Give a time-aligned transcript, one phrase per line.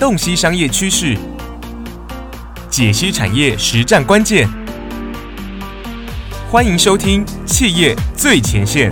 [0.00, 1.14] 洞悉商业趋势，
[2.70, 4.48] 解析产业实战关键。
[6.50, 8.90] 欢迎收听《企业最前线》。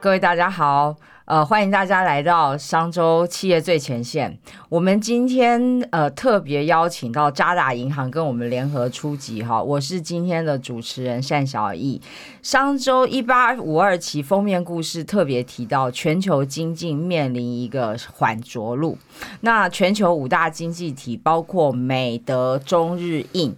[0.00, 0.96] 各位大家好，
[1.26, 4.38] 呃，欢迎大家来到商周企业最前线。
[4.68, 5.60] 我们今天
[5.90, 12.00] 呃特别邀请到渣打银行跟我们联合出击哈，我是今天的主持人单小艺。
[12.42, 18.96] 商周一八五二期封面故事特别提到，全球经济面临一个缓着陆。
[19.40, 23.52] 那全球五大经济体包括美德中日印。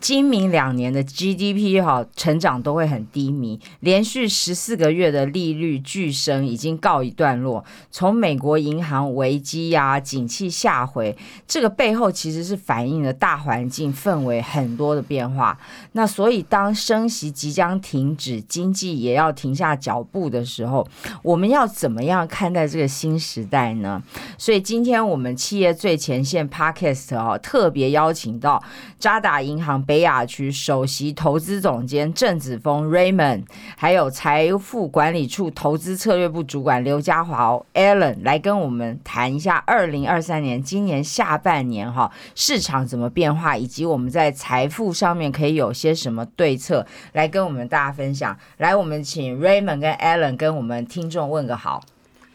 [0.00, 7.64] 今明两年的 GDP 哈成长都会很低迷，连续十四个月的利率巨升已经告一段落。
[7.90, 11.16] 从美国银行危机呀、景气下回，
[11.48, 15.58] 这个背后其实是反映了大环境氛围很多的变化。
[15.92, 20.86] 那所以当升息即将停止，经济也要停下脚步的时候，
[21.24, 24.00] 我们要怎么样看待这个新时代呢？
[24.38, 28.62] 所以今天我们企业最前线 Podcast 哦，特别邀请到
[29.00, 29.84] 渣打银行。
[29.88, 33.44] 北亚区首席投资总监郑子峰 Raymond，
[33.74, 48.38] 还有财富管理处投资策略部主管刘家华 Alan 来跟我们谈一下二零二三年今年下半年哈市场怎么变化，以及我们在财富上面可以有些什么对策，来跟我们大家分享。
[48.58, 51.82] 来，我们请 Raymond 跟 Alan 跟我们听众问个好。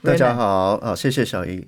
[0.02, 1.68] 大家好，啊，谢谢小姨。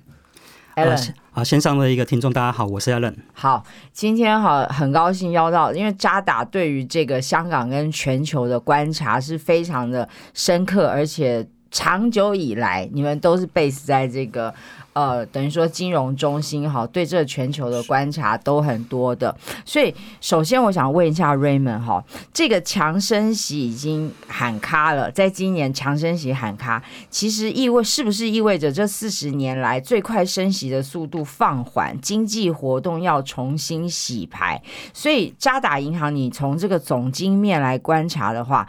[0.74, 3.14] Alan，好，线上的一个听众，大家好，我是 Alan。
[3.34, 11.46] 好，今天好，很高兴邀到，因为渣打对于这个香港跟全球的观察是非常的深刻，而且
[11.76, 14.54] 长久以来，你们都是 base 在这个。
[14.94, 19.36] 呃，等于说金融中心哈，对这全球的观察都很多的。
[19.62, 34.62] 所以，首先我想问一下 Raymond 哈，这个强升息已经喊卡了，在今年强升息喊卡，其实意味是不是意味着这四十年来最快升息的速度放缓，经济活动要重新洗牌？
[34.94, 38.66] 所以，渣打银行，你从这个总经面来观察的话，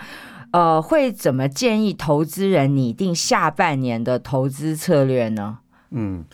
[0.52, 5.59] 呃，会怎么建议投资人拟定下半年的投资策略呢？
[5.91, 6.25] 嗯。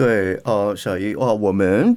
[0.00, 1.94] 对，呃，小姨，哇，我们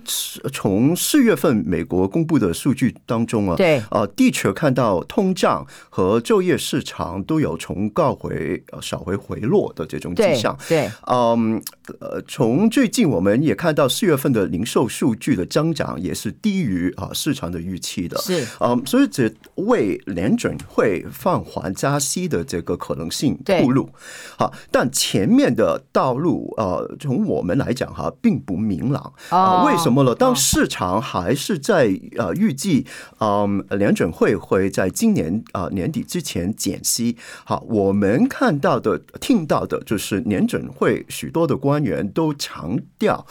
[0.52, 11.62] 从四月份美国公布的数据当中啊，对，呃，的确看到通胀和就业市场都有从高回呃稍回回落的这种迹象，对，嗯，
[12.02, 23.90] 呃，从最近我们也看到四月份的零售数据的增长也是低于啊市场的预期的，是，嗯，所以这为联准会放缓加息的这个可能性铺路，
[24.38, 27.93] 好，但前面的道路，呃，从我们来讲。
[27.94, 29.64] 哈，并不明朗啊？
[29.66, 30.16] 为什么呢？
[30.16, 32.86] 当市场还是在呃预计，
[33.20, 37.16] 嗯，联准会会在今年啊年底之前减息。
[37.46, 43.26] 好，我们看到的、听到的就是联准会许多的官员都强调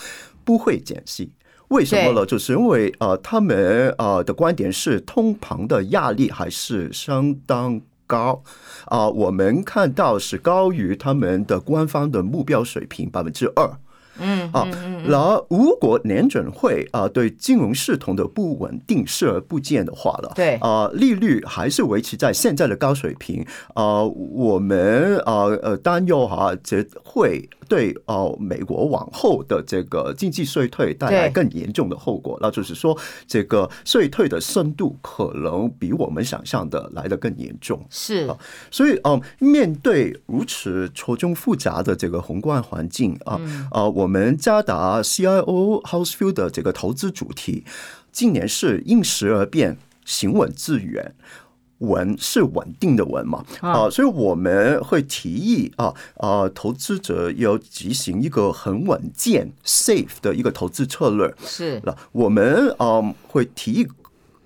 [0.44, 1.32] 不会减息。
[1.68, 2.26] 为什么呢？
[2.26, 8.42] 就是因为呃，他们呃的观点是通膨的压力还是相当高
[8.84, 9.08] 啊。
[9.08, 13.78] 我们看到是高于他们的官方的目标水平百分之二。
[14.18, 14.68] 嗯，啊，
[15.08, 32.96] 然后如果联准会啊对金融系统的不稳定视而不见的话了，对啊，利率还是维持在现在的高水平啊，我们啊呃担忧哈，这会对哦美国往后的这个经济衰退带来更严重的后果，那就是说
[33.26, 37.82] 这个衰退的深度可能比我们想象的来的更严重。
[37.88, 38.28] 是，
[38.70, 43.40] 所以嗯，面对如此错综复杂的这个宏观环境啊
[43.70, 44.01] 啊我。
[44.02, 47.64] 我们加达 CIO Housefield 的这个投资主题，
[48.10, 51.14] 今年是应时而变，行稳致远。
[51.78, 53.44] 稳是稳定的稳嘛？
[53.60, 61.34] 啊，所以我们会提议啊啊，投资者要执行一个很稳健、safe 的一个投资策略。
[61.44, 63.88] 是那我们啊会提议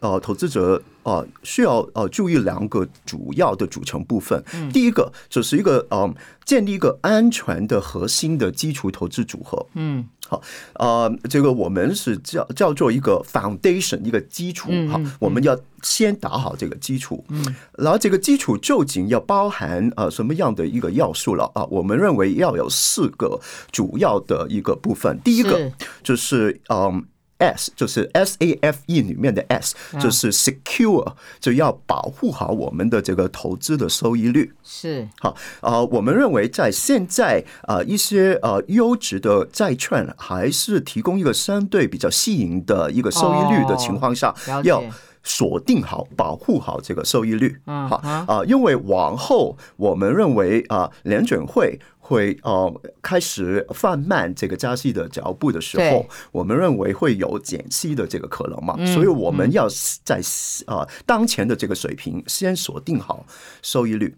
[0.01, 4.43] 啊，投资者啊需要呃注意两个主要的组成部分。
[4.73, 6.15] 第一个就是一个嗯。
[6.47, 9.67] 建立一个安全的核心的基础投资组合。
[9.75, 10.41] 嗯，好，
[10.75, 14.71] 呃，这个我们是叫叫做一个 foundation 一个基础。
[14.89, 17.25] 哈，我们要先打好这个基础。
[17.31, 17.45] 嗯，
[17.77, 21.65] 然后这个基础究竟要包含呃什么样的一个要素了啊？
[21.65, 23.41] 我们认为要有四个
[23.73, 25.19] 主要的一个部分。
[25.25, 25.73] 第一个
[26.05, 27.05] 就是嗯。
[27.39, 34.53] S 就是 S A F E 里面的 S，就是 secure，就要保护好我们的这个投资的收益率。
[34.63, 44.35] 是好啊，我们认为在现在啊一些呃优质的债券还是提供一个相对比较吸引的一个收益率的情况下，
[44.65, 44.83] 要
[45.23, 47.61] 锁定好、保护好这个收益率。
[47.67, 47.97] 嗯，好
[48.29, 59.67] 啊，因为往后我们认为啊，联准会会呃开始放慢这个加息的脚步的时候，我们认为会有减息的这个可能嘛，所以我们要
[60.05, 60.21] 在
[60.67, 63.27] 啊当前的这个水平先锁定好
[63.61, 64.15] 收益率。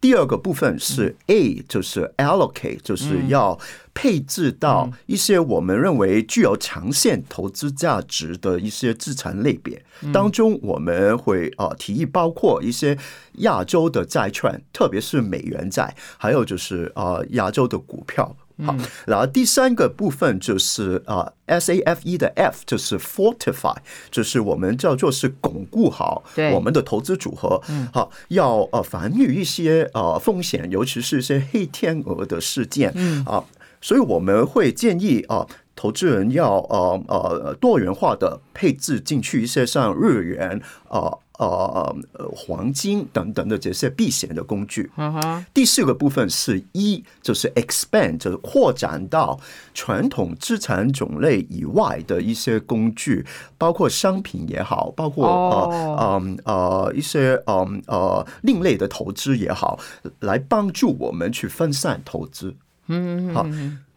[0.00, 3.58] 第二个部分是 A，就是 allocate，就是要
[3.92, 9.84] 配置到一些我们认为具有长线投资价值的一些资产类别。
[10.12, 12.96] 当中，我们会啊提议包括一些
[13.38, 18.36] 亚洲的债券，特别是美元债，还有就是啊亚洲的股票。
[18.64, 18.74] 好，
[19.06, 23.76] 然后第三个部分就是啊，S A F E 的 F 就是 fortify，
[24.10, 27.88] 就是我们叫做是巩固好我们的投资组合，嗯。
[27.92, 33.24] 好，要呃防御一些呃风险，尤其是一些黑天鹅的事件，嗯。
[33.24, 33.44] 啊，
[33.80, 35.46] 所以我们会建议啊，
[35.76, 40.98] 投资人要呃呃多元化的配置进去一些像日元啊。
[40.98, 41.96] 呃呃，
[42.34, 44.90] 黄金等等的这些避险的工具。
[44.96, 45.44] 嗯哼。
[45.54, 49.38] 第四个部分是一，就是 expand，就是扩展到
[49.72, 53.24] 传统资产种类以外的一些工具，
[53.56, 59.78] 包括商品也好，包括呃呃呃一些呃呃另类的投资也好，
[60.20, 62.54] 来帮助我们去分散投资。
[62.88, 63.46] 嗯，好。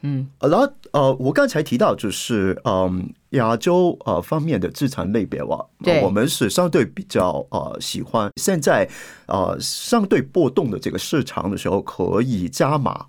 [0.04, 5.66] 嗯，然后呃，我刚才提到就是嗯，亚洲呃方面的资产类别哇，
[6.02, 8.90] 我们是相对比较呃喜欢现在
[9.28, 13.06] 呃相对波动的这个市场的时候可以加码，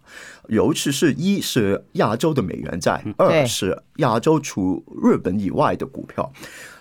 [0.49, 6.33] 尤其是一是亚洲的美元债，二是亚洲除日本以外的股票。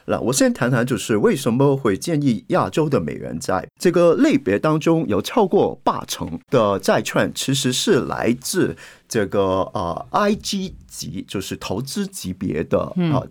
[0.05, 8.75] 那我先谈谈，就是为什么会建议亚洲的美元债这个类别当中有超过八成的债券，其实是来自
[9.07, 9.41] 这个
[9.73, 13.21] 呃 IG 级，就是投资级别的啊。
[13.21, 13.27] 呃，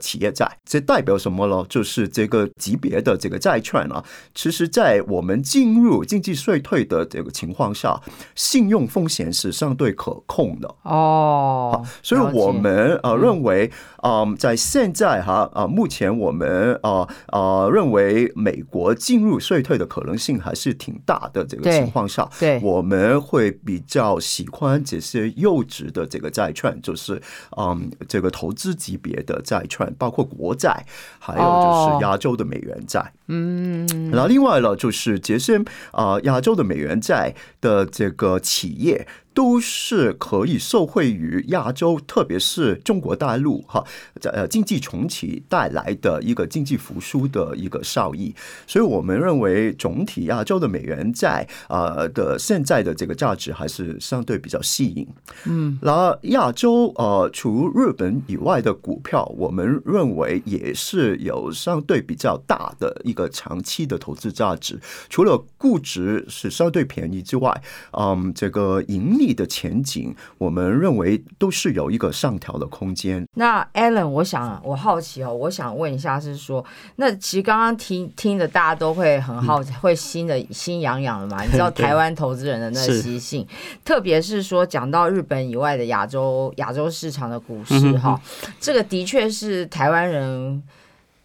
[0.00, 1.64] 企业债这代表什么呢？
[1.68, 4.04] 就是这个级别的这个债券啊，
[4.34, 8.00] 其实，在我们进入经济衰退的这个情况下，
[8.34, 11.84] 信用风险是相对可控的哦。
[12.02, 13.70] 所以我们呃认为，
[14.02, 27.20] 嗯，在现在哈啊，目前我们呃呃认为美国进入衰退的可能性还是挺大的这个情况下，对，我们会比较喜欢这些优质的这个债券，就是
[27.56, 29.40] 嗯，这个投资级别的。
[29.52, 30.84] 债券包括国债，
[31.18, 33.12] 还有就是亚洲的美元债。
[33.28, 39.06] 嗯，然后另外呢，就是杰森啊亚洲的美元债的这个企业。
[39.34, 43.84] 都是可以受惠于亚洲，特别是中国大陆哈，
[44.22, 48.34] 呃经济重启带来的一个经济复苏的一个效益，
[48.66, 55.06] 所以我们认为总体亚洲的美元债啊的现在的这个价值还是相对比较吸引。
[55.44, 67.62] 嗯，然后亚洲呃除日本以外的股票，我们认为也是有相对比较大的一个长期的投资价值，除了估值是相对便宜之外，
[67.92, 73.24] 嗯，这个盈利的前景，我们认为都是有一个上调的空间。
[73.34, 76.64] 那 Alan，我想我好奇哦，我想问一下，是说，
[76.96, 81.42] 那其实刚刚听听的，大家都会很好，会心的心痒痒的嘛？
[81.46, 83.46] 你知道台湾投资人的那习性，
[83.84, 88.20] 特别是说讲到日本以外的亚洲亚洲市场的股市哈，
[88.58, 90.60] 这个的确是台湾人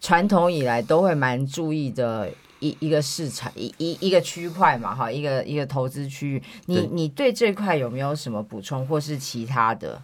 [0.00, 2.30] 传统以来都会蛮注意的。
[2.60, 10.02] 一一个市场一一一个区块嘛，哈，一个一个投资区域，你你对这块有没有什么补充，或是其他的？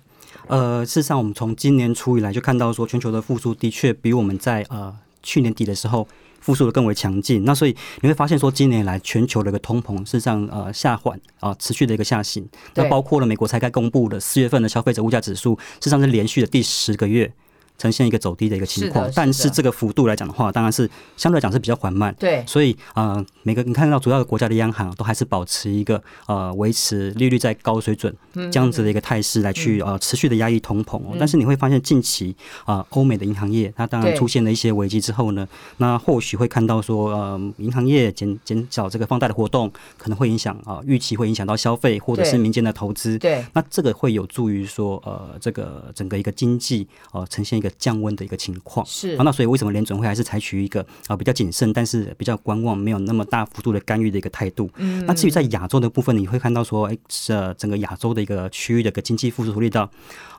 [0.49, 6.06] 呃，事实上，我们从今年初以来就看到说，全球的复苏的确比我们在呃去年底的时候
[6.40, 7.44] 复苏的更为强劲。
[7.44, 12.46] 那所以你会发现说，今年来全球的一个通膨事实上呃下缓啊，持续的一个下行。
[12.75, 17.32] 那包括了美国才刚公布的四月份的消费者物价指数，事实上是连续的第十个月。
[17.76, 22.14] 呈现一个走低的一个情况，但是这个幅度来讲的话，当然是相对来讲是比较缓慢。
[22.19, 31.00] 对，所以呃，每个你看到主要的国家的央行都还是保持一个呃维持利率在高水准这样子的一个态势来去呃持续的压抑通膨。
[31.19, 35.47] 但是你会发现近期啊，欧美的银行业它当然出现了一些危机之后呢，
[35.78, 43.19] 那或许会看到说呃，银行业减减少这个放贷的活动，可能会影响啊预期会影响到消费或者是民间的投资。
[43.19, 47.63] 对，那这个会有助于说呃这个整个一个经济呃呈现。
[47.64, 54.68] 一个降温的一个情况是，那所以为什么联准会还是采取一个啊比较谨慎，但是比较观望，没有那么大幅度的干预的一个态度？
[54.76, 59.90] 嗯，那至于在亚洲的部分，你会看到说，哎，这整个亚洲的一个区域的一个经济复苏力道，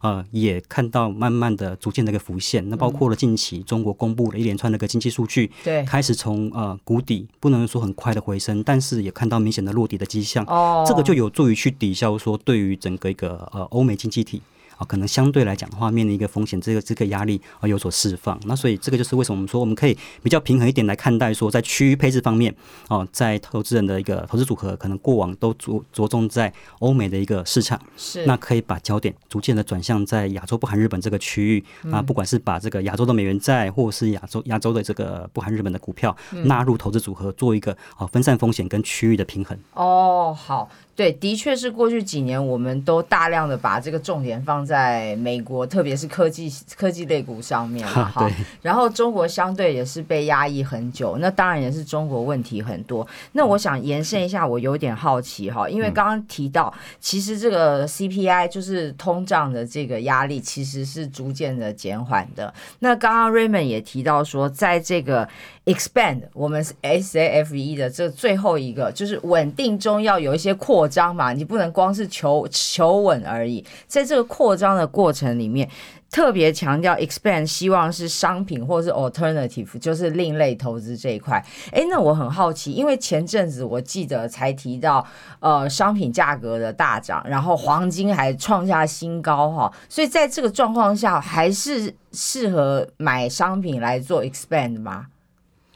[0.02, 2.70] 呃，也看到慢慢的逐渐的一个浮现。
[2.70, 10.46] 那包括了近期中国公布了一连串的一个经济数据，对，开始从呃谷底不能说很快的回升，但是也看到明显的落底的迹象。
[10.46, 14.44] 哦，这个就有助于去抵消说对于整个一个呃欧美经济体。
[14.78, 18.40] 啊，可能相对来讲的话，面临一个风险，这个这个压力啊有所释放。
[18.46, 22.54] 那所以这个就是为什么我们说我们可以比较平衡一点来看待说，在区域配置方面
[22.90, 39.58] 哦，在投资人的一个投资组合，可能过往都着着重在欧美的一个市场，是那可以把焦点逐渐的转向在亚洲不含日本这个区域啊，不管是把这个亚洲的美元债，或是亚洲亚洲的这个不含日本的股票纳入投资组合，做一个啊分散风险跟区域的平衡。
[39.74, 40.70] 哦，好。
[40.96, 48.30] 对，的确是过去几年，我们都大量的把这个重点放在美国，特别是科技科技类股上面了哈。
[48.62, 53.08] 然后中国相对也是被压抑很久，那当然也是中国问题很多。
[53.34, 62.54] 那我想延伸一下，我有点好奇哈，因为刚刚提到，其实这个 CPI 就是通胀的这个压力，其实是逐渐的减缓的。
[62.80, 65.30] 那刚刚 Raymond 也提到说，在这个
[65.66, 70.54] expand 我们 S A F E 的这最后一个，就是稳定中要有一些。
[70.66, 73.64] 扩张嘛，你不能光是求求稳而已。
[73.88, 75.70] 在这个扩张的过程里面，
[76.12, 81.44] 特别强调 expand，希望是商品或是 alternative，就是另类投资这一块。
[81.72, 85.06] 哎，那我很好奇，因为前阵子我记得才提到，
[85.40, 89.74] 呃，商品价格的大涨，然后黄金还创下新高哈。
[89.90, 95.08] 所以在这个状况下，还是适合买商品来做 expand 吗？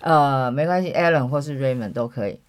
[0.02, 2.40] 呃，没关系，Alan 或是 Raymond 都可以。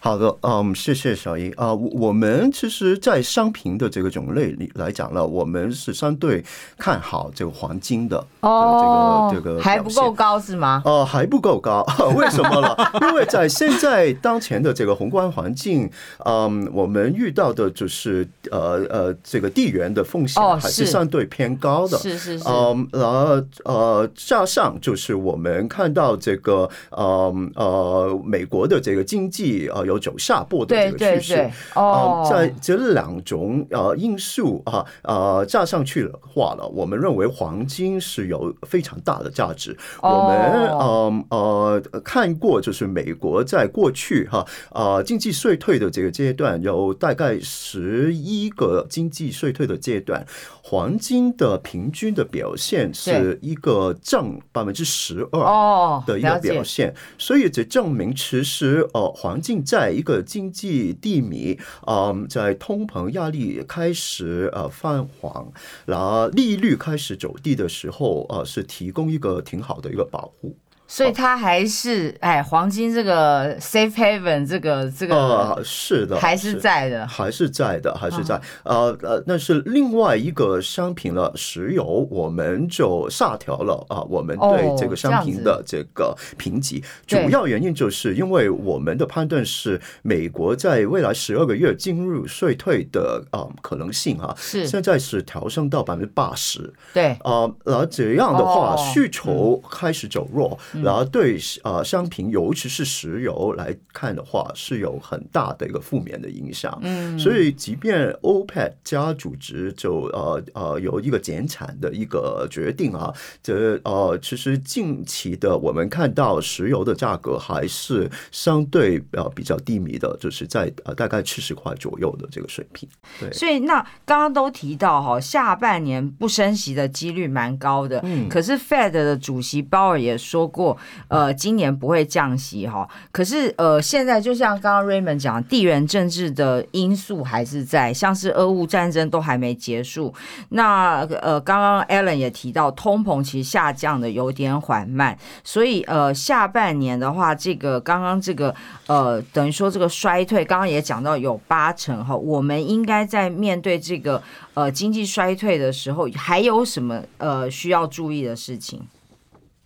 [0.00, 1.74] 好的，嗯，谢谢小英啊。
[1.74, 6.44] 我们其实，在商品的这个种类里来讲呢，我们是相对
[6.78, 10.80] 看好这个黄金的哦，这个这个还不够高是吗？
[10.84, 12.76] 呃，还不够高，为什么呢？
[13.02, 15.90] 因为在现在当前的这个宏观环境，
[16.24, 22.44] 嗯，我们遇到的就是呃呃，这个地缘的风险还是相对偏高的，是是是。
[22.48, 29.82] 嗯，然后呃，加上就是我们看到这个呃呃，美国的这个经济啊。
[29.88, 39.76] 有走下坡的这个趋势，哦，在这两种呃因素啊呃加上去的话了，我们认为黄金是有非常大的价值。
[40.00, 50.24] 我们呃呃看过，就是美国在过去哈呃经济衰退的这个阶段，有大概十一个经济衰退的阶段。
[50.62, 61.56] 黄金的平均的表现是一个正百分之十二的一个表现，所以这证明其实呃黄金在在一个经济低迷，
[61.86, 65.52] 嗯，在通膨压力开始呃泛黄，
[65.86, 70.56] 然后利率开始走低的时候，呃，是提供一个挺好的一个保护。
[70.90, 78.40] 所以它还是哎，黄金这个 safe haven 这个这个呃是的，还是在的，还是在的，还是在。
[78.64, 94.66] 呃呃，那是另外一个商品了，石油我们就下调了啊，我们对这个商品的这个评级，主要原因就是因为我们的判断是美国在未来十二个月进入衰退的啊可能性哈，是。
[94.66, 97.08] 现在是调升到百分之八十，对。
[97.22, 100.58] 啊，然后这样的话需求开始走弱。
[100.82, 106.78] 然后对呃商品，尤其是石油来看的话，是有很大的一个负面的影响。
[106.82, 122.88] 嗯，所以即便 OPEC 加组织就呃呃有一个减产的一个决定啊，这呃其实近期的我们看到石油的价格还是相对呃比较低迷的，就是在呃大概七十块左右的这个水平。
[123.20, 128.00] 对，所以那刚刚都提到哈，下半年不升息的几率蛮高的。
[128.04, 130.67] 嗯，可是 Fed 的主席鲍尔也说过。
[131.08, 140.12] 呃，今年不会降息哈，可是呃，现在就像刚刚 Raymond 讲，地缘政治的因素还是在，像是俄乌战争都还没结束。
[140.50, 148.54] 那呃，刚刚 Alan 也提到，通膨其实下降的有点缓慢，所以呃，下半年的话，这个刚刚这个
[148.86, 154.22] 呃，等于说这个衰退，刚刚也讲到有八成哈，我们应该在面对这个
[154.54, 158.80] 呃经济衰退的时候，还有什么呃需要注意的事情？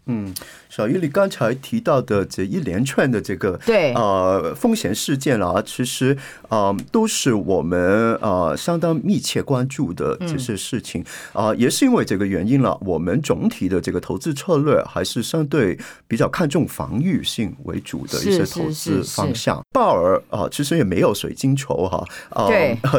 [0.06, 0.34] 嗯。
[0.68, 6.16] 小鱼，你刚才提到的这一连串的这个对呃风险事件啊，其实
[6.48, 11.04] 啊都是我们呃相当密切关注的这些事情
[11.34, 15.78] 啊，也是因为这个原因了，我们总体的这个投资策略还是相对
[16.08, 19.62] 比较看重防御性为主的一些投资方向。
[19.72, 22.48] 鲍尔啊，其实也没有水晶球哈，啊，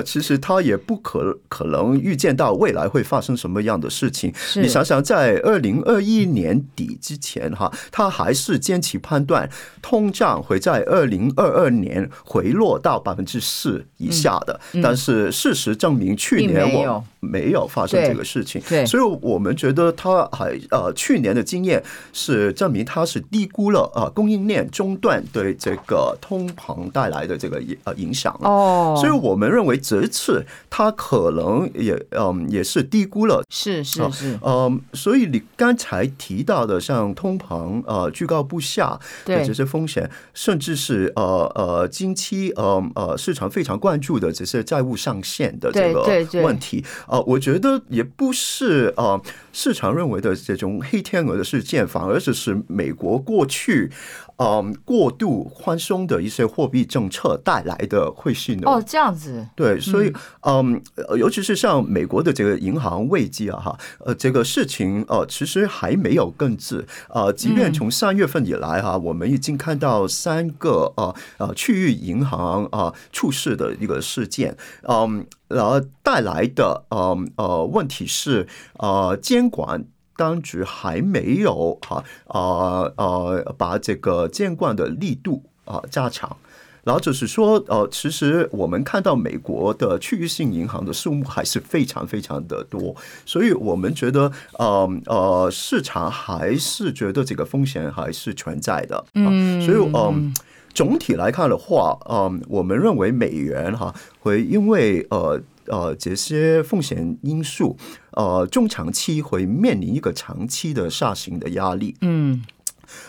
[0.06, 4.32] 其实他也不可可能预见到未来会发生什么样的事情。
[4.58, 9.50] 你想想，在二零二一年底底之前哈，他还是坚持判断
[9.82, 14.60] 通胀会在二零二二年回落到百分之四以下的。
[14.82, 18.62] 但是事实证明，去年我没有发生这个事情。
[18.68, 21.82] 对，所以我们觉得他还呃，去年的经验
[22.12, 28.38] 是证明他是低估了呃供应链中断对这个通膨带来的这个呃影响。
[28.42, 33.44] 哦，所以我们认为这次他可能也嗯也是低估了。
[33.50, 34.38] 是是是。
[34.44, 46.04] 嗯，所以你刚才提到的像通膨呃居高不下的这些风险，甚至是呃呃近期呃呃市场非常关注的这些债务上限的这个
[46.44, 46.84] 问题。
[47.08, 49.22] 呃，我觉得也不是呃
[49.54, 53.90] 市场认为的这种黑天鹅的事件，反而是是美国过去。
[54.38, 59.48] 嗯，过度宽松的一些货币政策带来的会是哦，这样子。
[59.56, 60.12] 对，所以
[60.42, 60.82] 嗯，
[61.16, 67.32] 尤其是像美国的这个银行危机啊，哈，呃，这个事情呃，其实还没有根治啊。
[67.32, 78.48] 即便从三月份以来哈，我们已经看到三个呃呃区域银行啊出事的一个事件，嗯，然后带来的呃呃问题是
[78.80, 79.86] 呃监管。
[80.16, 86.38] 当局还没有哈啊啊把这个监管的力度啊加强，
[86.84, 100.34] 然后就是说呃，其实我们看到美国的区域性银行的数目还是非常非常的多，所以我们觉得呃呃市场还是觉得这个风险还是存在的，嗯，所以嗯
[100.74, 105.42] 总体来看的话，嗯，我们认为美元哈会因为呃。
[105.68, 107.78] 呃，这些风险因素，
[108.12, 111.96] 呃，中长期会面临一个长期的下行的压力。
[112.02, 112.44] 嗯，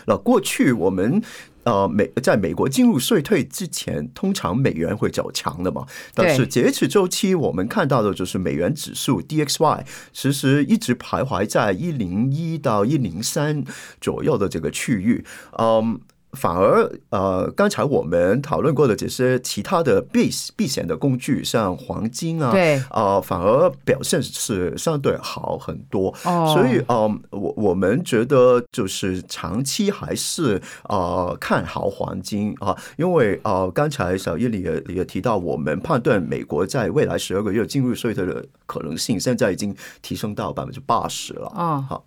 [0.05, 1.21] 那过去我们
[1.65, 5.85] 呃美在美国进入衰退之前，通常美元会走强的嘛。
[6.13, 13.63] 但是截止周期我们看到的就是美元指数 DXY 其实一直徘徊在一零一到一零三
[13.99, 15.25] 左右的这个区域。
[15.59, 15.99] 嗯。
[16.35, 26.13] 反而，呃，刚才我们讨论过的这些其他的避避险的工具，像黄金啊，对，啊，反而表现是相对好很多。
[26.23, 41.47] 哦，所以，嗯，我我们觉得就是长期还是呃看好黄金啊，因为呃，刚才小叶里也也提到，我们判断美国在未来十二个月进入衰退的可能性，现在已经提升到百分之八十了。
[41.55, 42.05] 啊，好。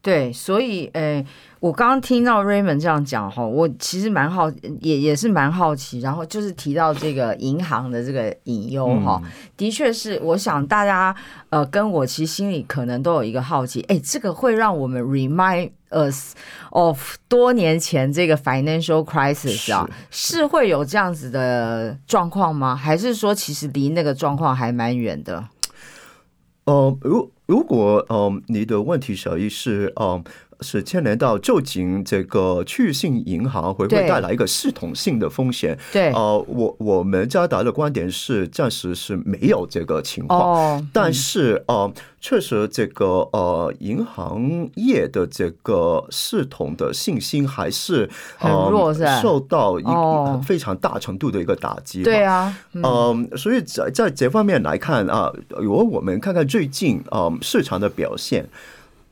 [0.00, 1.26] 对，所以，诶，
[1.58, 4.48] 我刚刚听到 Raymond 这样讲哈，我其实蛮好，
[4.80, 9.20] 也也是蛮好奇，然后就是提到这个银行的这个隐忧哈，
[9.56, 11.14] 的确是，我想大家
[11.50, 16.34] 呃跟我其实心里可能都有一个好奇，哎，这个会让我们 remind us
[16.70, 22.74] of 多年前这个 financial crisis 啊，是会有这样子的状况吗？
[22.74, 25.44] 还是说其实离那个状况还蛮远的？
[26.64, 30.22] 呃，如如果嗯，你的问题小意是嗯。
[30.60, 35.78] 是牵连到究竟这个区域性银行会不会带来一个系统性的风险？
[35.92, 48.92] 对，呃，我我们嘉达的观点是暂时是没有这个情况，但是呃，确实这个呃银行业的这个系统的信心还是很弱，
[49.22, 49.84] 受到一
[50.44, 52.02] 非常大程度的一个打击。
[52.02, 58.48] 对啊，嗯，所以在在这方面来看啊，如果我们看看最近啊市场的表现。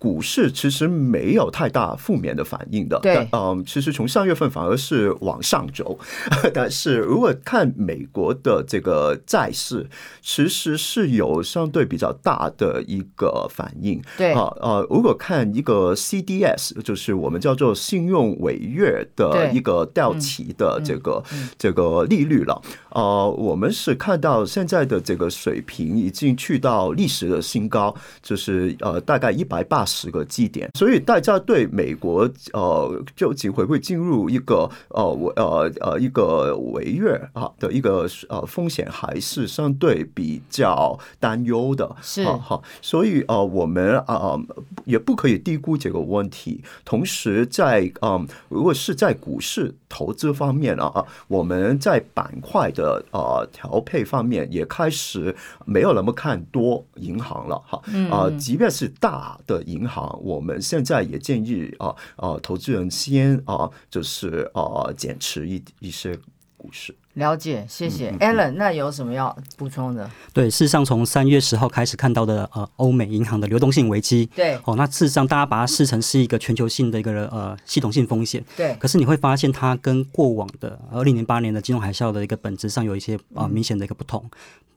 [0.07, 5.99] 股市其实没有太大负面的反应的，对，嗯，其实从上月份反而是往上走，
[6.55, 9.85] 但是如果看美国的这个债市，
[10.23, 21.21] 其实是有相对比较大的一个反应，对，啊，呃，如果看一个 CDS，就是我们叫做信用违约的一个掉期的这个
[21.59, 27.93] 这个利率了，呃，我们是看到现在的这个水平已经去到历史的新高，
[28.23, 29.85] 就是呃大概一百八。
[29.85, 41.97] 十个基点，所以大家对美国呃究竟会不会进入一个呃违呃呃一个违约啊的一个呃风险，还是相对比较担忧的。
[42.03, 44.39] 是好，所以呃我们啊
[44.85, 46.63] 也不可以低估这个问题。
[46.85, 66.19] 同时在嗯如果是在股市投资方面啊，我们在板块的呃调配方面也开始没有那么看多银行了哈啊，即便是大的银银行，我们现在也建议啊啊，投资人先啊，就是啊减持一一些
[66.57, 66.95] 股市。
[67.17, 68.53] 了解，谢谢 Alan。
[68.53, 70.09] 那有什么要补充的？
[70.35, 78.77] 对，事实上从三月十号开始看到的呃，欧美银行的流动性危机，对，哦，那事实上大家把它视成是一个全球性的一个呃系统性风险，对。
[78.79, 84.23] 可是你会发现它跟过往的二零零八年的金融海啸的一个本质上有一些啊明显的一个不同。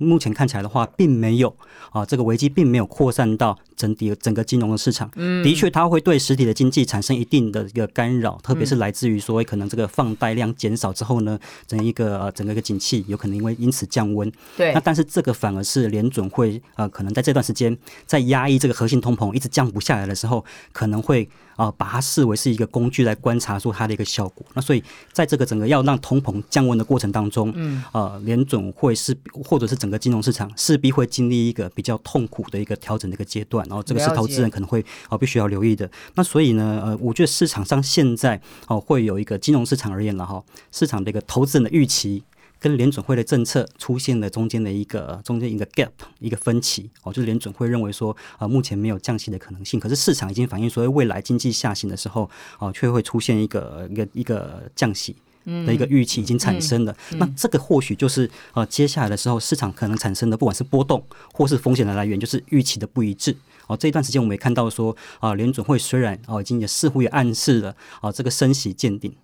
[0.02, 1.54] 目前看起来的话，并没有
[1.92, 5.12] 啊，这个危机并没有扩散到整体整个金融的市场。
[5.18, 14.32] 嗯，的确，它会对实体的经济产生一定的一个干扰，特别是来自于所谓可能这个放贷量减少之后呢，整一个整个一个景气有可能因为因此降温。
[14.58, 21.30] 对，那但是这个反而是联准会呃，可能在这段时间在压抑这个核心通膨一直降不下来的时候，可能会。
[21.60, 24.46] 啊，把它视为是一个工具来观察出它的一个效果。
[24.54, 33.68] 那所以在这个整个要让通膨降温的过程当中，嗯，呃，联总会是或者是整个金融市场势必会经历一个比较痛苦的一个调整的一个阶段。
[33.68, 35.92] 然后这个是投资人可能会啊必须要留意的。
[36.16, 40.42] 那所以呢，呃，我觉得市场上现在哦会有一个金融市场而言了哈，
[40.72, 42.24] 市场的一个投资人的预期。
[42.60, 56.96] 跟联准会的政策出现了中间的一个中间一个 gap 一个分歧哦，就是联准会认为说啊目前没有降息的可能性，可是市场已经反映说未来经济下行的时候哦却会出现一个一个一个降息的一个预期已经产生了。
[57.12, 63.36] 那这个或许就是呃接下来的时候市场可能产生的不管是波动或是风险的来源，就是预期的不一致
[63.68, 63.78] 哦。
[63.78, 69.16] 这一段时间我们也看到说啊联准会虽然哦已经也似乎也暗示了啊这个升息见顶。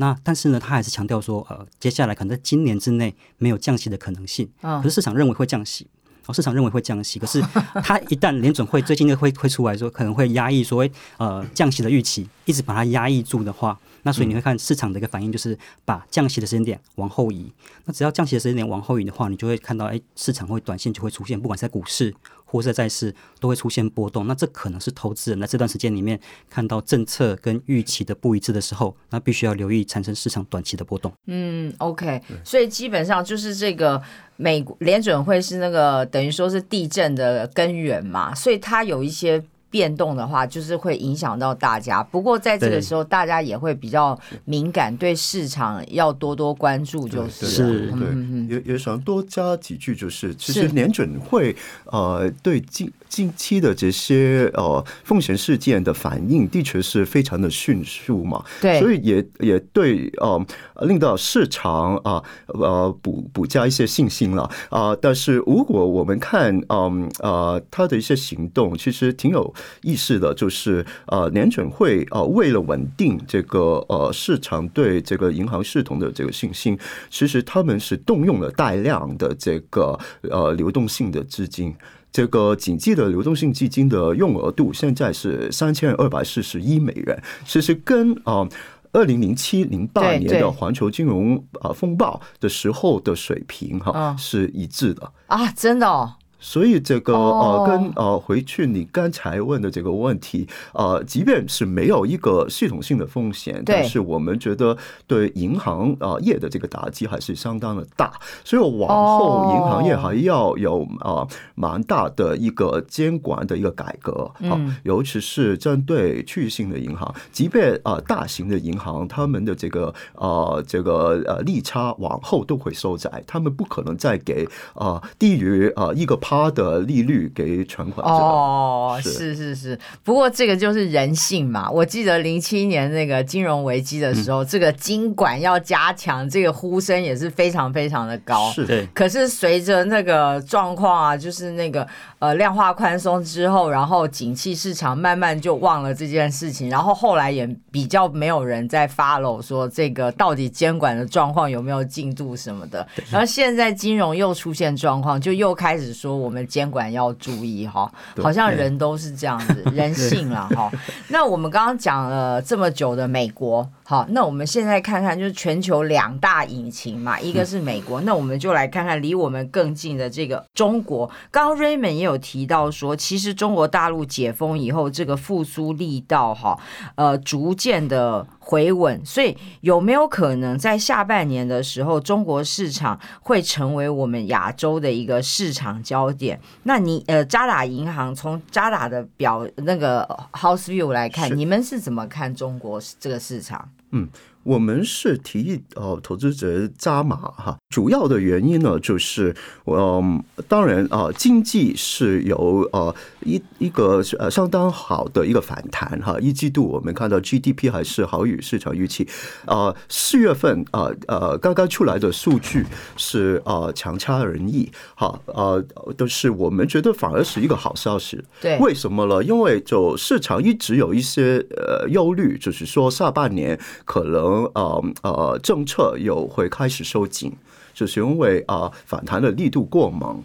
[0.00, 4.48] 那但是呢，他还是强调说，呃，接下来可能在今年之内没有降息的可能性。
[4.62, 5.86] 可是市场认为会降息，
[6.24, 7.18] 哦，市场认为会降息。
[7.18, 7.38] 可是
[7.84, 17.52] 他一旦联准会最近会会出来说，可能会压抑所谓呃降息的预期，一直把它压抑住的话，那所以你会看市场的一个反应，就是把降息的时间点往后移。
[17.84, 22.14] 那只要降息的时间点往后移的话，你就会看到，哎，市场会短线就会出现，不管是在股市。
[22.50, 31.12] 或者在市都会出现波动，那这可能是投资人在这段时间里面看到政策跟预期的不一致的时候，那必须要留意产生市场短期的波动。
[31.26, 34.02] 嗯，OK，所以基本上就是这个
[34.36, 39.42] 美联准会是那个等于说是地震的根源嘛，所以它有一些。
[39.70, 42.02] 变动的话，就是会影响到大家。
[42.02, 47.46] 不过在这个时候，大家也会比较敏感，对市场要多多关注，就是。
[47.46, 51.54] 是，对，也也想多加几句，就是其实年准会
[51.86, 58.42] 呃对近近期的这些呃风险事件的反应，的确是非常的迅速嘛。
[58.62, 60.42] 对，所以也也对呃
[60.86, 64.96] 令到市场啊呃补补加一些信心了啊。
[65.02, 69.52] 但是如果我们看嗯呃他的一些行动，其实挺有。
[69.82, 76.78] 意思的就是呃，联准会呃，为了稳定这个呃市场对这个银行系统的这个信心，
[77.10, 81.74] 其实他们是动用了大量的这个呃流动性的资金。
[82.12, 88.48] 这个紧急的流动性基金的用额度现在是三千二百四十一美元，其实跟啊
[88.92, 95.12] 二零零七零八年的环球金融啊风暴的时候的水平哈是一致的。
[95.26, 96.14] 啊，真的哦。
[96.40, 104.74] 所以这个呃，跟呃回去你刚才问的这个问题，呃，即便是没有一个系统性的风险，但是我们觉得
[105.06, 108.10] 对银行啊业的这个打击还是相当的大，
[108.42, 126.18] 所以往后银行业还要有啊蛮大的一个监管的一个改革啊，尤其是针对区域性的银行，即便啊大型的银行，他们的这个呃这个呃利差往后都会收窄，他们不可能再给啊低于啊一个。
[126.30, 131.68] 他的利率给存款哦，是是是，不过这个就是人性嘛。
[131.68, 138.48] 我记得零七年那个金融危机的时候，这个金管要加强，这个呼声也是非常非常的高。
[138.52, 138.86] 是对。
[138.94, 141.84] 可是随着那个状况啊，就是那个
[142.20, 152.86] 呃量化宽松之后，然后景气市场慢慢就忘了这件事情，然后后来也比较没有人在 follow 说这个到底监管的状况有没有进度什么的。
[153.10, 156.19] 然后现在金融又出现状况，就又开始说。
[156.20, 157.90] 我们监管要注意哈，
[158.22, 160.70] 好像人都是这样子，人性了哈。
[161.08, 163.68] 那我们刚刚讲了这么久的美国。
[163.82, 171.10] 好，那我们现在看看，就是全球两大引擎嘛，一个是美国，那我们就来看看离我们更近的这个中国。
[171.32, 176.56] 刚刚 Raymond 也有提到说，其实中国大陆解封以后，这个复苏力道哈，
[176.94, 186.40] 呃，逐渐的回稳，所以有没有可能在下半年的时候，中国市场会成为我们亚洲的一个市场焦点？
[186.64, 193.68] 那你呃，渣打银行从渣打的表那个 House View 来看，你们是怎么看中国这个市场？
[193.92, 194.08] 嗯，
[194.42, 199.34] 我们是提议呃投资者加码哈，主要的原因呢就是，
[199.66, 209.06] 嗯，当然啊，经济是有呃一一个呃相当好的一个反弹哈，一季度我们看到 GDP 还是好于市场预期，
[209.44, 212.64] 呃，四月份啊呃刚刚出来的数据
[212.96, 215.62] 是呃强差人意哈，呃
[215.98, 219.22] 都是我们觉得反而是一个好消息，对，为什么呢？
[219.22, 224.29] 因为就市场一直有一些呃忧虑，就是说下半年可能。
[224.54, 227.32] 呃呃，政策又会开始收紧，
[227.74, 230.22] 就是因为啊反弹的力度过猛。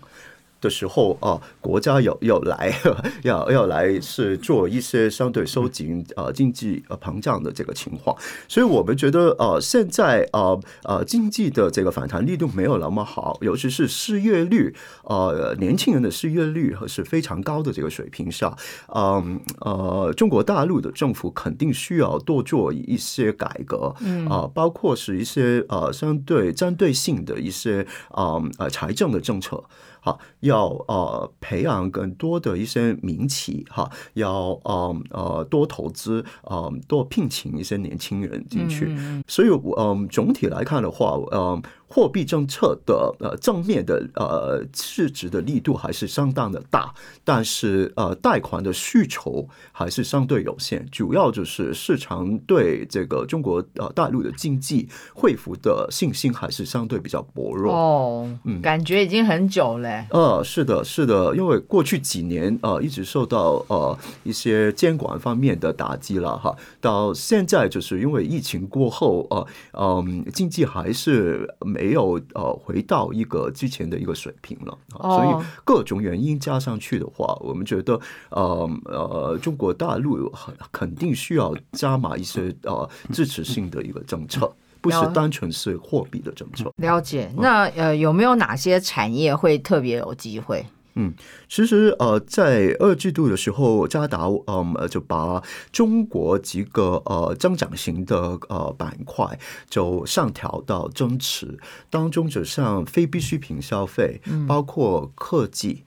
[0.66, 2.74] 的时候啊，国家要要来
[3.22, 14.74] 要要来是做一些相对收紧呃经济呃膨胀的这个情况，所以我们觉得呃现在呃呃经济的这个反弹力度没有那么好，尤其是失业率
[15.04, 29.64] 呃年轻人的失业率是非常高的这个水平上，嗯呃中国大陆的政府肯定需要多做一些改革，嗯啊包括是一些呃相对针对性的一些啊呃财政的政策。
[30.06, 34.32] 好，要呃培养更多的一些民企哈，要
[34.64, 38.96] 呃呃多投资，呃多聘请一些年轻人进去，
[39.28, 41.60] 所以嗯总体来看的话，嗯。
[41.88, 46.94] 货币政策的呃正面的呃市值的力度还是相当的大，
[47.24, 60.06] 但是呃贷款的需求还是相对有限，主要就是市场对这个中国呃大陆的经济恢复的信心还是相对比较薄弱哦，嗯，感觉已经很久嘞。
[60.10, 71.48] 呃，是的，是的，因为过去几年呃一直受到呃一些监管方面的打击了哈，到现在就是因为疫情过后呃嗯经济还是。
[71.76, 74.78] 没有呃回到一个之前的一个水平了，
[75.16, 86.72] 所以各种原因加上去的话，我们觉得呃呃中国大陆很肯定需要加码一些呃支持性的一个政策， 不是单纯是货币的政策。
[86.78, 90.66] 了解，那呃有没有哪些产业会特别有机会？
[90.96, 91.14] 嗯，
[91.50, 99.38] 其实呃，在二季度的时候，加达嗯呃就把中国几个呃增长型的呃板块
[99.70, 105.84] 就上调到增持，当中就像非必需品消费，包括科技。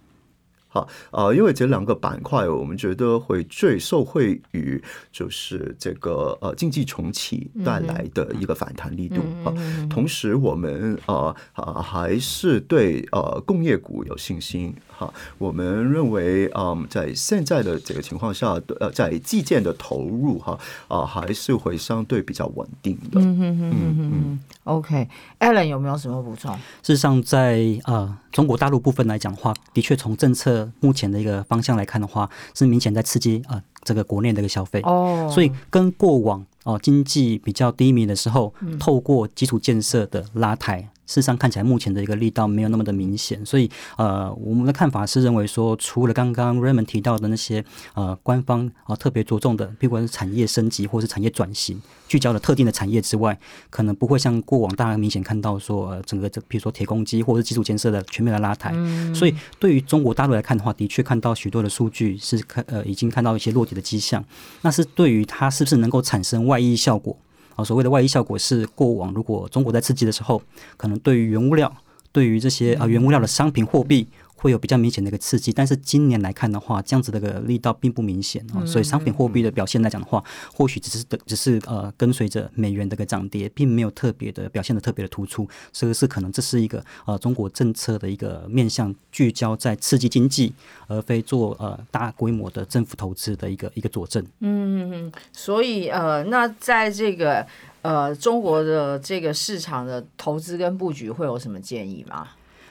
[0.71, 9.55] 好，呃，因为这两个板块，我们觉得会最受惠于就是这个呃经济重启带来的一个反弹力度啊。
[9.89, 15.11] 同时，我们呃啊还是对呃工业股有信心哈。
[15.39, 23.19] 我们认为啊，在现在的这个情况下，呃，在基建的投入哈啊还是会相对比较稳定的。
[23.21, 24.41] 嗯嗯嗯嗯嗯。
[24.65, 26.55] OK，Allen 有没有什么补充？
[26.83, 30.58] 事实上，在呃中国大陆部分来讲的话，的确从政策。
[30.81, 40.89] 目前的一个方向来看的话，是明显在刺激啊这个国内的一个消费哦，所以跟过往哦经济比较低迷的时候，透过基础建设的拉抬。
[41.09, 53.39] 事实上看起来目前的一个力道没有那么的明显，所以呃，我们的看法是认为说，除了刚刚 Raymond 提到的那些呃官方啊特别着重的，不管是产业升级或是产业转型，聚焦的特定的产业之外，
[53.71, 58.75] 可能不会像过往大家明显看到说，呃，整个这比如说铁公鸡或者是基础建设的全面的拉抬。
[59.15, 64.23] 所以对于中国大陆来看的话，的确看到许多的数据是看呃已经看到一些落地的迹象，
[64.61, 67.17] 那是对于它是不是能够产生外溢效果？
[67.59, 70.41] 啊，所谓的外溢效果是过往如果中国在刺激的时候，
[70.77, 71.77] 可能对于原物料，
[72.13, 74.07] 对于这些啊原物料的商品货币。
[74.39, 80.23] 会有比较明显的一个刺激，但是今年来看的话，这样子的个力道并不明显啊，所以商品货币的表现来讲的话，
[80.55, 90.55] 或许只是的只是呃跟随着美元的个涨跌，并没有特别的表现的特别的突出，这个是可能这是一个呃中国政策的一个面向聚焦在刺激经济，
[90.87, 94.25] 而非做呃大规模的政府投资的一个一个佐证。
[94.39, 97.45] 嗯，所以呃，那在这个
[97.83, 102.29] 呃中国的这个市场的投资跟布局会有什么建议吗？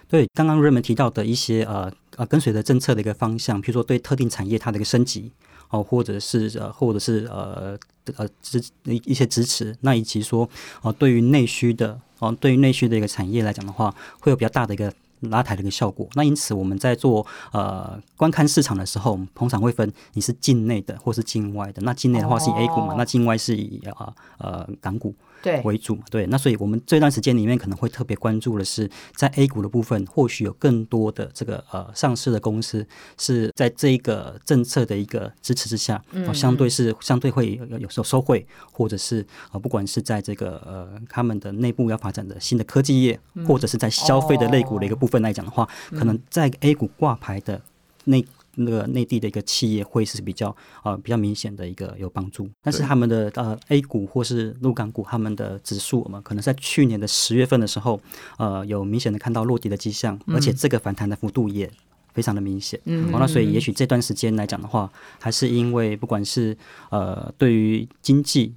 [0.10, 5.32] 对，刚刚瑞文提到的一些呃呃跟随着政策的一个方向，比如说对特定产业它的一个升级
[5.70, 7.78] 哦，或者是呃或者是呃
[8.16, 10.50] 呃支一一些支持，那以及说
[10.82, 16.08] 哦对于内需的哦对于内需的一个产业来讲的话，会有比较大的一个拉抬的一个效果。
[16.14, 21.82] 那因此我们在做呃观看市场的时候，通常会分你是境内的或是境外的。
[21.82, 25.14] 那境内的话是以 A 股嘛，那境外是以啊呃港股。
[25.42, 25.62] 对。
[25.64, 32.86] 为主，对，那所以我们这段时间里面可能会特别关注的是，在 A 股的部分，或许有更多的这个呃上市的公司
[33.18, 47.62] 是在这一个政策的一个支持之下，相对是相对会有有时候收回，或者是呃不管是在这个呃他们的内部要发展的新的科技业，或者是在消费的类股的一个部分来讲的话，可能在 A 股挂牌的
[48.06, 48.24] 那。
[48.58, 52.50] 那个内地的一个企业会是比较呃比较明显的一个有帮助。
[52.62, 58.00] 但是他们的呃 A 股或是陆港股，他们的指数我们可能在去年的十月份的时候，
[58.38, 61.72] 呃有明显的看到落地的迹象，而且这个反弹的幅度也
[62.14, 62.80] 非常的明显。
[62.86, 66.58] 嗯，那所以也许这段时间来讲的话，还是因为不管是
[66.90, 68.54] 呃对于经济。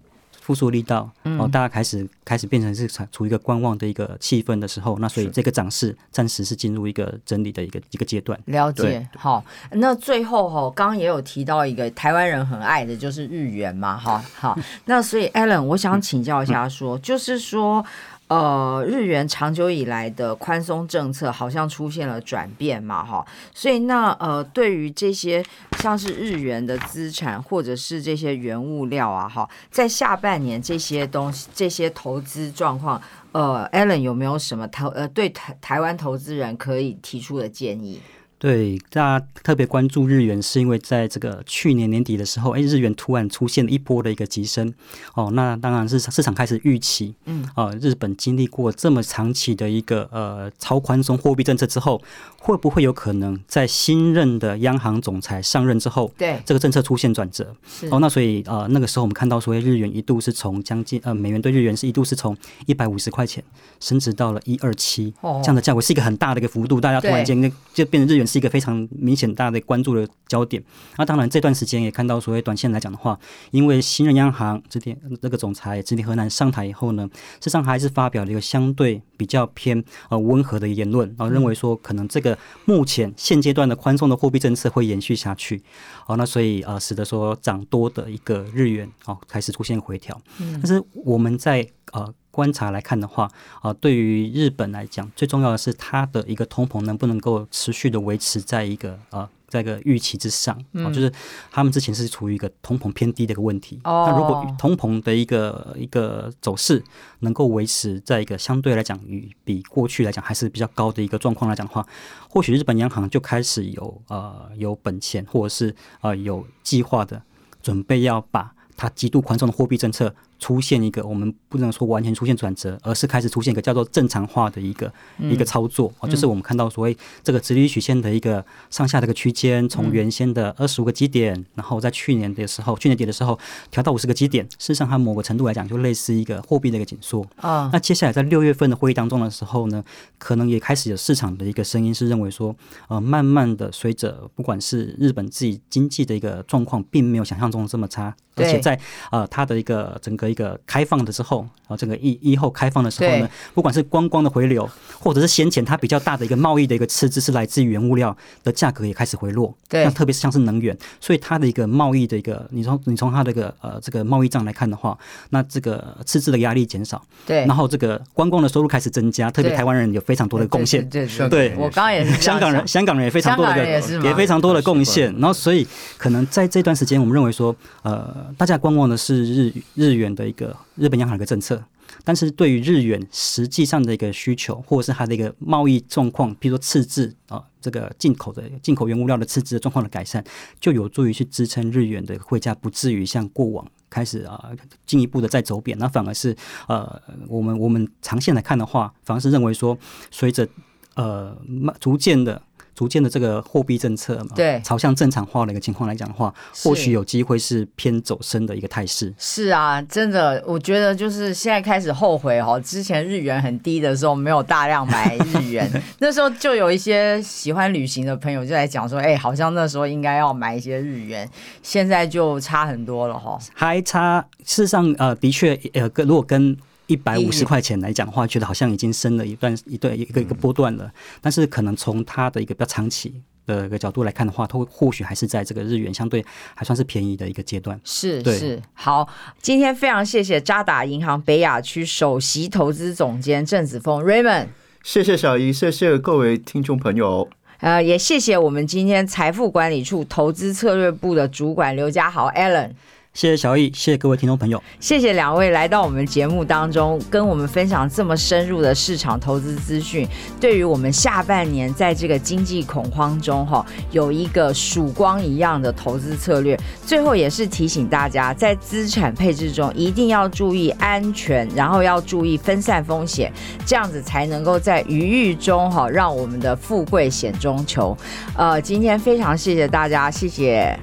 [0.51, 1.09] 复苏力道，
[1.39, 8.37] 哦，大家开始开始变成是处于一个观望的一个气氛的时候，那所以这个涨势暂时是进入一个整理的一个一个阶段。
[8.47, 17.87] 了解，好，那最后哈，刚刚也有提到一个台湾人很爱的就是日元嘛，哈，好， 那所以 Alan，我想请教一下，说就是说。
[18.31, 25.45] 呃，日元长久以来的宽松政策好像出现了转变嘛，哈，所以那呃，对于这些
[25.81, 38.01] 像是日元的资产或者是这些原物料啊，哈，在下半年这些东西这些投资状况，呃，Allen 有没有什么投呃对台台湾投资人可以提出的建议？
[38.41, 44.73] 对，大家特别关注日元，是因为在这个去年年底的时候，哎，日元突然出现了一波的一个急升，
[45.13, 52.01] 哦，那当然是市场开始预期，嗯，啊，日本经历过这么长期的一个呃超宽松货币政策之后，
[52.39, 57.55] 会不会有可能在新任的央行总裁上任之后，对这个政策出现转折？
[57.91, 63.45] 哦，那所以呃那个时候我们看到说，日元一度是从将近呃美元对日元是一度是从一百五十块钱
[63.81, 68.27] 升值到了一二七，这样的价格是一个很大的一个幅度，大家突然间那就变成日元。
[68.31, 70.63] 是一个非常明显大家的关注的焦点。
[70.97, 73.19] 那当然，这段时间也看到，所谓短线来讲的话，
[73.51, 85.63] 因为新任央行这点那个总裁直田河南上台以后呢，事实上还是发表了一个相对比较偏呃温和的言论，然后认为说可能这个目前现阶段的宽松的货币政策会延续下去。
[86.07, 90.21] 哦，那所以呃，使得说涨多的一个日元哦开始出现回调。
[90.39, 92.15] 但是我们在呃。
[92.31, 101.13] 观察来看的话，啊，对于日本来讲，最重要的是它的一个通膨能不能够持续的维持在一个呃，在一个预期之上，啊，就是
[101.51, 103.81] 他们之前是处于一个通膨偏低的一个问题。
[103.83, 106.83] 那如果通膨的一个一个走势
[107.21, 111.85] 能够维持在一个相对来讲与比过去来讲还是比较高的一个状况来讲的话，
[112.29, 117.21] 或许日本央行就开始有呃有本钱或者是呃有计划的
[117.61, 120.15] 准备要把它极度宽松的货币政策。
[120.41, 133.39] 出现一个我们不能说完全出现转折，而是开始出现一个叫做正常化的一个一个操作啊，就是我们看到所谓这个直率曲线的一个上下的一个区间，从原先的二十五个基点，然后在去年的时候，去年底的时候
[133.71, 137.69] 调到五十个基点，事实上它某个程度来讲就类似一个货币的一个紧缩啊。
[137.73, 139.85] 那接下来在六月份的会议当中的时候呢，
[140.19, 142.57] 可能也开始有市场的一个声音是认为说，
[142.89, 148.17] 呃，慢慢的随着不管是日本自己经济的一个状况，并没有想象中这么差。
[148.37, 148.79] 而且在
[149.11, 159.55] 呃它的一个整个一个开放的之后，然后整个疫疫后开放的时候呢，不管是观光的回流，或者是先前它比较大的一个贸易的一个赤字是来自于原物料的价格也开始回落。
[159.69, 164.97] 对，那特别是像是能源，所以它的一个贸易的一个，你从你从它的一个呃这个贸易账来看的话，
[165.31, 167.03] 那这个赤字的压力减少。
[167.27, 170.89] 对，然后这个观光的收入开始增加，特别台湾人有非常多的贡献。
[170.89, 173.67] 对对对，我刚刚也是香港人，香港人也非常多的
[174.05, 175.13] 也非常多的贡献。
[175.19, 175.67] 然后所以
[175.99, 178.01] 可能在这段时间，我们认为说呃。
[178.37, 181.63] 大家观望的是日日元的的一个日本央行的一个政策，
[182.05, 190.23] 但是对于日元实际上的一个需求，或者是它的一个贸易状况，比如说赤字啊，这个进口的进口原物料的赤字的状况的改善，
[190.61, 194.51] 就有助于去支撑日元的汇价，不至于像过往开始啊
[194.85, 196.37] 进一步的再走贬，那反而是
[196.69, 199.79] 呃我们我们长线来看的话，反而是认为说
[200.11, 200.47] 随着
[200.95, 201.37] 呃
[201.81, 202.43] 逐渐的。
[202.81, 206.33] 逐渐的这个货币政策嘛，对，朝向正常化的一个情况来讲的话，
[206.65, 209.13] 或许有机会是偏走升的一个态势。
[209.19, 221.29] 是啊，真的，我觉得就是现在开始后悔哦，之前日元很低的时候没有大量买日元， 那时候就有一些喜欢旅行的朋友就在讲说，哎，好像那时候应该要买一些日元，
[221.63, 223.39] 现在就差很多了哈。
[223.53, 226.57] 还差，事实上，呃，的确，呃，跟如果跟
[226.91, 230.91] 一百五十块钱来讲的话，觉得好像已经升了一段一段一个一个波段了。
[231.21, 236.25] 但是可能从它的一个比较长期的一个角度来看的话，它会或许还是在这个日元相对
[236.57, 237.81] 还算是便宜的一个阶段。
[237.85, 239.09] 是是好，
[239.41, 244.49] 今天非常谢谢渣打银行北亚区首席投资总监郑子峰 Raymond，
[244.83, 247.29] 谢谢小姨，谢谢各位听众朋友。
[247.61, 252.73] 呃，也谢谢我们今天财富管理处投资策略部的主管刘家豪 Allen。
[253.13, 260.09] 谢谢小易，谢谢各位听众朋友，谢谢两位来到我们节目当中，跟我们分享这么深入的市场投资资讯，
[260.41, 266.59] 对于我们下半年在这个经济恐慌中哈，有一个曙光一样的投资策略。
[266.87, 273.31] 最后也是提醒大家，在资产配置中一定要注意安全，然后要注意分散风险，
[273.67, 277.95] 这样子才能够在余裕中哈，让我们的富贵险中求。
[278.37, 280.79] 呃，今天非常谢谢大家，谢谢。